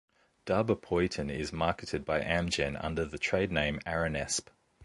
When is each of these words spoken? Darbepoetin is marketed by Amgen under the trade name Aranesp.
Darbepoetin 0.47 1.29
is 1.29 1.53
marketed 1.53 2.05
by 2.05 2.21
Amgen 2.21 2.75
under 2.83 3.05
the 3.05 3.19
trade 3.19 3.51
name 3.51 3.77
Aranesp. 3.85 4.47